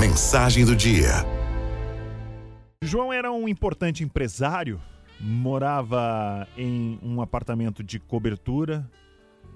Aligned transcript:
Mensagem 0.00 0.64
do 0.64 0.74
dia. 0.74 1.10
João 2.82 3.12
era 3.12 3.30
um 3.30 3.46
importante 3.46 4.02
empresário, 4.02 4.80
morava 5.20 6.48
em 6.56 6.98
um 7.02 7.20
apartamento 7.20 7.84
de 7.84 8.00
cobertura 8.00 8.90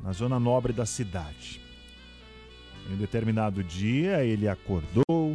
na 0.03 0.13
zona 0.13 0.39
nobre 0.39 0.71
da 0.71 0.85
cidade. 0.85 1.63
Em 2.87 2.93
um 2.93 2.99
determinado 2.99 3.65
dia, 3.65 4.23
ele 4.23 4.47
acordou, 4.47 5.35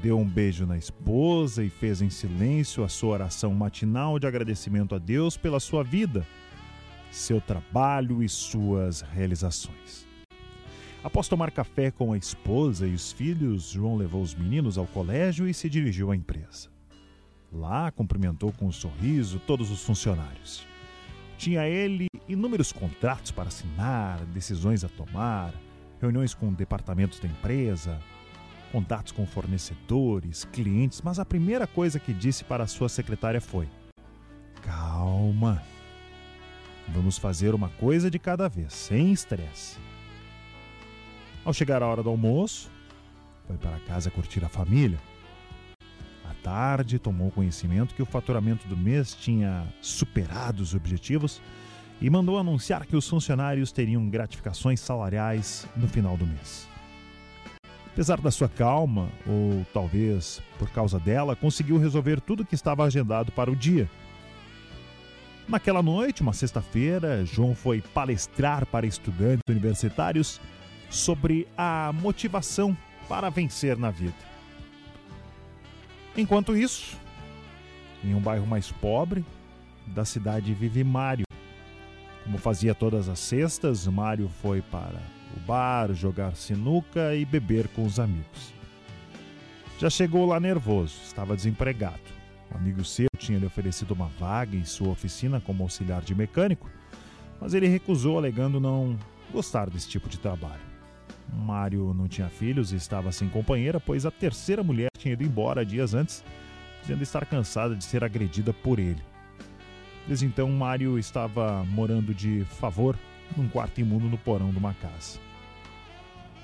deu 0.00 0.16
um 0.16 0.28
beijo 0.28 0.64
na 0.64 0.78
esposa 0.78 1.64
e 1.64 1.68
fez 1.68 2.00
em 2.00 2.08
silêncio 2.08 2.84
a 2.84 2.88
sua 2.88 3.14
oração 3.14 3.52
matinal 3.52 4.16
de 4.16 4.28
agradecimento 4.28 4.94
a 4.94 4.98
Deus 4.98 5.36
pela 5.36 5.58
sua 5.58 5.82
vida, 5.82 6.24
seu 7.10 7.40
trabalho 7.40 8.22
e 8.22 8.28
suas 8.28 9.00
realizações. 9.00 10.11
Após 11.04 11.26
tomar 11.26 11.50
café 11.50 11.90
com 11.90 12.12
a 12.12 12.16
esposa 12.16 12.86
e 12.86 12.94
os 12.94 13.10
filhos, 13.10 13.70
João 13.70 13.96
levou 13.96 14.22
os 14.22 14.36
meninos 14.36 14.78
ao 14.78 14.86
colégio 14.86 15.48
e 15.48 15.54
se 15.54 15.68
dirigiu 15.68 16.12
à 16.12 16.16
empresa. 16.16 16.68
Lá, 17.52 17.90
cumprimentou 17.90 18.52
com 18.52 18.66
um 18.66 18.72
sorriso 18.72 19.40
todos 19.40 19.72
os 19.72 19.82
funcionários. 19.82 20.64
Tinha 21.36 21.66
ele 21.66 22.06
inúmeros 22.28 22.70
contratos 22.70 23.32
para 23.32 23.48
assinar, 23.48 24.24
decisões 24.26 24.84
a 24.84 24.88
tomar, 24.88 25.52
reuniões 26.00 26.34
com 26.34 26.52
departamentos 26.52 27.18
da 27.18 27.26
empresa, 27.26 28.00
contatos 28.70 29.10
com 29.10 29.26
fornecedores, 29.26 30.44
clientes, 30.44 31.02
mas 31.02 31.18
a 31.18 31.24
primeira 31.24 31.66
coisa 31.66 31.98
que 31.98 32.12
disse 32.12 32.44
para 32.44 32.66
sua 32.68 32.88
secretária 32.88 33.40
foi: 33.40 33.68
Calma. 34.62 35.60
Vamos 36.88 37.18
fazer 37.18 37.54
uma 37.54 37.68
coisa 37.70 38.08
de 38.08 38.20
cada 38.20 38.48
vez, 38.48 38.72
sem 38.72 39.12
estresse. 39.12 39.78
Ao 41.44 41.52
chegar 41.52 41.82
a 41.82 41.86
hora 41.88 42.04
do 42.04 42.08
almoço, 42.08 42.70
foi 43.48 43.56
para 43.56 43.76
casa 43.80 44.10
curtir 44.10 44.44
a 44.44 44.48
família. 44.48 44.98
À 46.24 46.34
tarde, 46.34 47.00
tomou 47.00 47.32
conhecimento 47.32 47.94
que 47.94 48.02
o 48.02 48.06
faturamento 48.06 48.68
do 48.68 48.76
mês 48.76 49.12
tinha 49.12 49.66
superado 49.80 50.62
os 50.62 50.72
objetivos 50.72 51.42
e 52.00 52.08
mandou 52.08 52.38
anunciar 52.38 52.86
que 52.86 52.94
os 52.94 53.08
funcionários 53.08 53.72
teriam 53.72 54.08
gratificações 54.08 54.78
salariais 54.78 55.66
no 55.76 55.88
final 55.88 56.16
do 56.16 56.26
mês. 56.26 56.68
Apesar 57.86 58.20
da 58.20 58.30
sua 58.30 58.48
calma, 58.48 59.08
ou 59.26 59.66
talvez 59.74 60.40
por 60.60 60.70
causa 60.70 60.98
dela, 61.00 61.34
conseguiu 61.34 61.76
resolver 61.76 62.20
tudo 62.20 62.44
que 62.44 62.54
estava 62.54 62.84
agendado 62.84 63.32
para 63.32 63.50
o 63.50 63.56
dia. 63.56 63.90
Naquela 65.48 65.82
noite, 65.82 66.22
uma 66.22 66.32
sexta-feira, 66.32 67.26
João 67.26 67.52
foi 67.52 67.82
palestrar 67.82 68.64
para 68.64 68.86
estudantes 68.86 69.42
universitários 69.48 70.40
sobre 70.92 71.48
a 71.56 71.90
motivação 71.94 72.76
para 73.08 73.30
vencer 73.30 73.78
na 73.78 73.90
vida. 73.90 74.14
Enquanto 76.16 76.54
isso, 76.54 76.96
em 78.04 78.14
um 78.14 78.20
bairro 78.20 78.46
mais 78.46 78.70
pobre 78.70 79.24
da 79.86 80.04
cidade 80.04 80.52
vive 80.52 80.84
Mário. 80.84 81.24
Como 82.24 82.36
fazia 82.36 82.74
todas 82.74 83.08
as 83.08 83.18
sextas, 83.18 83.86
Mário 83.86 84.28
foi 84.28 84.60
para 84.60 85.00
o 85.34 85.40
bar 85.40 85.92
jogar 85.94 86.36
sinuca 86.36 87.14
e 87.14 87.24
beber 87.24 87.68
com 87.68 87.84
os 87.84 87.98
amigos. 87.98 88.52
Já 89.78 89.88
chegou 89.88 90.26
lá 90.26 90.38
nervoso, 90.38 90.94
estava 91.04 91.34
desempregado. 91.34 91.98
Um 92.52 92.58
amigo 92.58 92.84
seu 92.84 93.08
tinha 93.16 93.38
lhe 93.38 93.46
oferecido 93.46 93.94
uma 93.94 94.08
vaga 94.18 94.54
em 94.54 94.64
sua 94.64 94.90
oficina 94.90 95.40
como 95.40 95.62
auxiliar 95.62 96.02
de 96.02 96.14
mecânico, 96.14 96.70
mas 97.40 97.54
ele 97.54 97.66
recusou 97.66 98.18
alegando 98.18 98.60
não 98.60 98.96
gostar 99.32 99.70
desse 99.70 99.88
tipo 99.88 100.08
de 100.08 100.18
trabalho. 100.18 100.71
Mário 101.32 101.94
não 101.94 102.06
tinha 102.06 102.28
filhos 102.28 102.72
e 102.72 102.76
estava 102.76 103.10
sem 103.10 103.28
companheira, 103.28 103.80
pois 103.80 104.04
a 104.04 104.10
terceira 104.10 104.62
mulher 104.62 104.90
tinha 104.98 105.14
ido 105.14 105.24
embora 105.24 105.64
dias 105.64 105.94
antes, 105.94 106.22
dizendo 106.82 107.02
estar 107.02 107.24
cansada 107.24 107.74
de 107.74 107.84
ser 107.84 108.04
agredida 108.04 108.52
por 108.52 108.78
ele. 108.78 109.02
Desde 110.06 110.26
então, 110.26 110.50
Mário 110.50 110.98
estava 110.98 111.64
morando 111.64 112.12
de 112.12 112.44
favor 112.44 112.96
num 113.36 113.48
quarto 113.48 113.80
imundo 113.80 114.08
no 114.08 114.18
porão 114.18 114.50
de 114.50 114.58
uma 114.58 114.74
casa. 114.74 115.18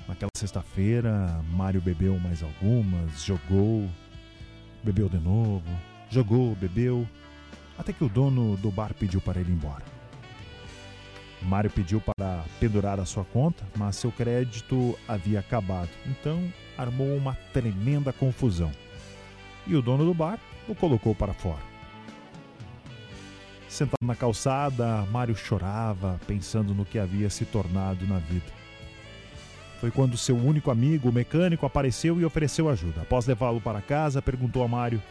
Naquela 0.07 0.31
sexta-feira, 0.35 1.43
Mário 1.51 1.81
bebeu 1.81 2.17
mais 2.19 2.41
algumas, 2.41 3.23
jogou, 3.23 3.87
bebeu 4.83 5.07
de 5.07 5.19
novo, 5.19 5.69
jogou, 6.09 6.55
bebeu, 6.55 7.07
até 7.77 7.93
que 7.93 8.03
o 8.03 8.09
dono 8.09 8.57
do 8.57 8.71
bar 8.71 8.93
pediu 8.93 9.21
para 9.21 9.39
ele 9.39 9.51
ir 9.51 9.53
embora. 9.53 9.98
Mário 11.41 11.69
pediu 11.69 12.01
para 12.01 12.43
pendurar 12.59 12.99
a 12.99 13.05
sua 13.05 13.23
conta, 13.23 13.63
mas 13.75 13.95
seu 13.95 14.11
crédito 14.11 14.97
havia 15.07 15.39
acabado. 15.39 15.89
Então 16.05 16.51
armou 16.77 17.15
uma 17.15 17.35
tremenda 17.53 18.11
confusão. 18.11 18.71
E 19.65 19.75
o 19.75 19.81
dono 19.81 20.05
do 20.05 20.13
bar 20.13 20.39
o 20.67 20.75
colocou 20.75 21.15
para 21.15 21.33
fora. 21.33 21.69
Sentado 23.67 24.03
na 24.03 24.15
calçada, 24.15 25.05
Mário 25.11 25.35
chorava, 25.35 26.19
pensando 26.25 26.73
no 26.73 26.83
que 26.83 26.97
havia 26.97 27.29
se 27.29 27.45
tornado 27.45 28.05
na 28.07 28.17
vida. 28.17 28.51
Foi 29.79 29.91
quando 29.91 30.17
seu 30.17 30.35
único 30.35 30.71
amigo, 30.71 31.09
o 31.09 31.13
mecânico, 31.13 31.65
apareceu 31.65 32.19
e 32.19 32.25
ofereceu 32.25 32.67
ajuda. 32.67 33.01
Após 33.01 33.25
levá-lo 33.25 33.61
para 33.61 33.81
casa, 33.81 34.21
perguntou 34.21 34.63
a 34.63 34.67
Mário: 34.67 35.01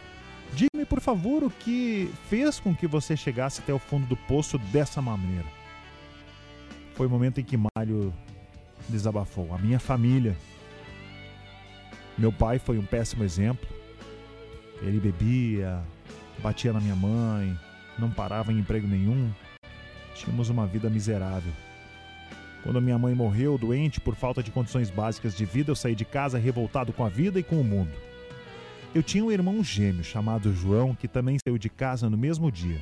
Diga-me, 0.52 0.84
por 0.84 1.00
favor, 1.00 1.42
o 1.42 1.50
que 1.50 2.10
fez 2.28 2.60
com 2.60 2.74
que 2.74 2.86
você 2.86 3.16
chegasse 3.16 3.60
até 3.60 3.72
o 3.72 3.78
fundo 3.78 4.06
do 4.06 4.16
poço 4.16 4.58
dessa 4.58 5.00
maneira? 5.00 5.57
Foi 6.98 7.06
o 7.06 7.10
momento 7.10 7.40
em 7.40 7.44
que 7.44 7.56
Mário 7.56 8.12
desabafou. 8.88 9.54
A 9.54 9.58
minha 9.58 9.78
família. 9.78 10.36
Meu 12.18 12.32
pai 12.32 12.58
foi 12.58 12.76
um 12.76 12.84
péssimo 12.84 13.22
exemplo. 13.22 13.68
Ele 14.82 14.98
bebia, 14.98 15.80
batia 16.40 16.72
na 16.72 16.80
minha 16.80 16.96
mãe, 16.96 17.56
não 17.96 18.10
parava 18.10 18.52
em 18.52 18.58
emprego 18.58 18.88
nenhum. 18.88 19.30
Tínhamos 20.12 20.48
uma 20.48 20.66
vida 20.66 20.90
miserável. 20.90 21.52
Quando 22.64 22.82
minha 22.82 22.98
mãe 22.98 23.14
morreu 23.14 23.56
doente 23.56 24.00
por 24.00 24.16
falta 24.16 24.42
de 24.42 24.50
condições 24.50 24.90
básicas 24.90 25.36
de 25.36 25.44
vida, 25.44 25.70
eu 25.70 25.76
saí 25.76 25.94
de 25.94 26.04
casa 26.04 26.36
revoltado 26.36 26.92
com 26.92 27.04
a 27.04 27.08
vida 27.08 27.38
e 27.38 27.44
com 27.44 27.60
o 27.60 27.64
mundo. 27.64 27.92
Eu 28.92 29.04
tinha 29.04 29.24
um 29.24 29.30
irmão 29.30 29.62
gêmeo 29.62 30.02
chamado 30.02 30.52
João 30.52 30.96
que 30.96 31.06
também 31.06 31.36
saiu 31.46 31.58
de 31.58 31.68
casa 31.68 32.10
no 32.10 32.18
mesmo 32.18 32.50
dia, 32.50 32.80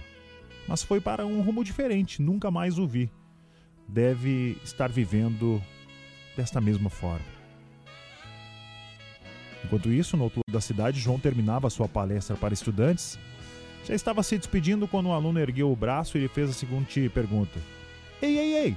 mas 0.66 0.82
foi 0.82 1.02
para 1.02 1.26
um 1.26 1.42
rumo 1.42 1.62
diferente, 1.62 2.22
nunca 2.22 2.50
mais 2.50 2.78
o 2.78 2.86
vi 2.86 3.10
deve 3.88 4.58
estar 4.64 4.90
vivendo 4.90 5.62
desta 6.36 6.60
mesma 6.60 6.90
forma. 6.90 7.36
Enquanto 9.64 9.92
isso, 9.92 10.16
no 10.16 10.24
outro 10.24 10.40
lado 10.46 10.52
da 10.52 10.60
cidade, 10.60 11.00
João 11.00 11.18
terminava 11.18 11.70
sua 11.70 11.88
palestra 11.88 12.36
para 12.36 12.54
estudantes. 12.54 13.18
Já 13.84 13.94
estava 13.94 14.22
se 14.22 14.38
despedindo 14.38 14.86
quando 14.86 15.08
um 15.08 15.12
aluno 15.12 15.40
ergueu 15.40 15.70
o 15.70 15.76
braço 15.76 16.16
e 16.16 16.20
lhe 16.20 16.28
fez 16.28 16.50
a 16.50 16.52
seguinte 16.52 17.08
pergunta: 17.08 17.58
Ei, 18.22 18.38
ei, 18.38 18.54
ei! 18.54 18.76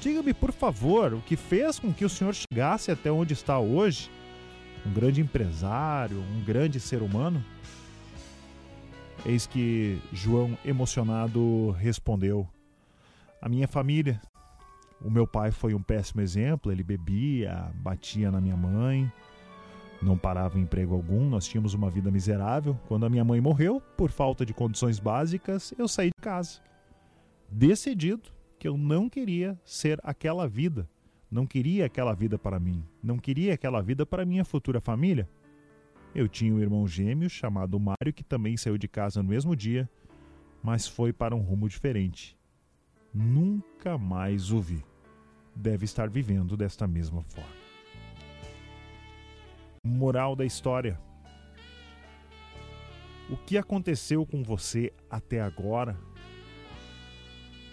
Diga-me, 0.00 0.34
por 0.34 0.52
favor, 0.52 1.14
o 1.14 1.20
que 1.20 1.36
fez 1.36 1.78
com 1.78 1.92
que 1.92 2.04
o 2.04 2.08
senhor 2.08 2.34
chegasse 2.34 2.90
até 2.90 3.10
onde 3.10 3.32
está 3.32 3.58
hoje? 3.58 4.10
Um 4.84 4.92
grande 4.92 5.20
empresário, 5.20 6.18
um 6.18 6.44
grande 6.44 6.78
ser 6.78 7.02
humano? 7.02 7.44
Eis 9.24 9.46
que 9.46 9.98
João, 10.12 10.56
emocionado, 10.64 11.70
respondeu: 11.72 12.48
a 13.46 13.48
minha 13.48 13.68
família. 13.68 14.20
O 15.00 15.08
meu 15.08 15.24
pai 15.24 15.52
foi 15.52 15.72
um 15.72 15.80
péssimo 15.80 16.20
exemplo, 16.20 16.72
ele 16.72 16.82
bebia, 16.82 17.70
batia 17.76 18.28
na 18.28 18.40
minha 18.40 18.56
mãe, 18.56 19.10
não 20.02 20.18
parava 20.18 20.58
em 20.58 20.62
emprego 20.62 20.92
algum, 20.92 21.28
nós 21.28 21.46
tínhamos 21.46 21.72
uma 21.72 21.88
vida 21.88 22.10
miserável. 22.10 22.76
Quando 22.88 23.06
a 23.06 23.08
minha 23.08 23.24
mãe 23.24 23.40
morreu, 23.40 23.80
por 23.96 24.10
falta 24.10 24.44
de 24.44 24.52
condições 24.52 24.98
básicas, 24.98 25.72
eu 25.78 25.86
saí 25.86 26.08
de 26.08 26.20
casa. 26.20 26.60
Decidido 27.48 28.30
que 28.58 28.66
eu 28.66 28.76
não 28.76 29.08
queria 29.08 29.56
ser 29.64 30.00
aquela 30.02 30.48
vida, 30.48 30.88
não 31.30 31.46
queria 31.46 31.86
aquela 31.86 32.14
vida 32.14 32.36
para 32.36 32.58
mim, 32.58 32.84
não 33.00 33.16
queria 33.16 33.54
aquela 33.54 33.80
vida 33.80 34.04
para 34.04 34.26
minha 34.26 34.44
futura 34.44 34.80
família. 34.80 35.28
Eu 36.12 36.26
tinha 36.26 36.52
um 36.52 36.58
irmão 36.58 36.84
gêmeo 36.84 37.30
chamado 37.30 37.78
Mário 37.78 38.12
que 38.12 38.24
também 38.24 38.56
saiu 38.56 38.76
de 38.76 38.88
casa 38.88 39.22
no 39.22 39.28
mesmo 39.28 39.54
dia, 39.54 39.88
mas 40.64 40.88
foi 40.88 41.12
para 41.12 41.36
um 41.36 41.40
rumo 41.42 41.68
diferente 41.68 42.36
nunca 43.12 43.96
mais 43.96 44.50
o 44.50 44.60
vi. 44.60 44.84
Deve 45.54 45.84
estar 45.84 46.08
vivendo 46.08 46.56
desta 46.56 46.86
mesma 46.86 47.22
forma. 47.22 47.50
Moral 49.84 50.36
da 50.36 50.44
história: 50.44 51.00
O 53.30 53.36
que 53.36 53.56
aconteceu 53.56 54.26
com 54.26 54.42
você 54.42 54.92
até 55.08 55.40
agora 55.40 55.96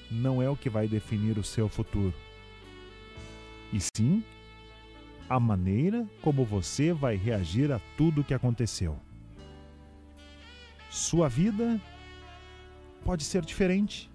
não 0.09 0.41
é 0.41 0.49
o 0.49 0.55
que 0.55 0.69
vai 0.69 0.87
definir 0.87 1.37
o 1.37 1.43
seu 1.43 1.67
futuro, 1.67 2.13
e 3.71 3.79
sim 3.79 4.23
a 5.27 5.39
maneira 5.39 6.07
como 6.21 6.45
você 6.45 6.93
vai 6.93 7.15
reagir 7.15 7.71
a 7.71 7.79
tudo 7.97 8.21
o 8.21 8.23
que 8.23 8.33
aconteceu. 8.33 8.99
Sua 10.89 11.27
vida 11.27 11.81
pode 13.03 13.23
ser 13.23 13.43
diferente 13.43 14.12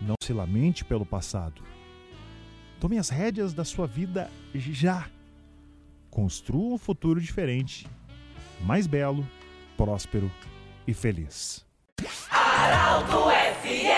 não 0.00 0.14
se 0.22 0.32
lamente 0.32 0.84
pelo 0.84 1.06
passado. 1.06 1.62
Tome 2.80 2.98
as 2.98 3.08
rédeas 3.08 3.54
da 3.54 3.64
sua 3.64 3.86
vida 3.86 4.30
já. 4.54 5.08
Construa 6.10 6.74
um 6.74 6.78
futuro 6.78 7.20
diferente, 7.20 7.86
mais 8.60 8.86
belo, 8.86 9.26
próspero 9.76 10.30
e 10.86 10.94
feliz. 10.94 11.64
Aralto 12.30 13.30
FM. 13.62 13.95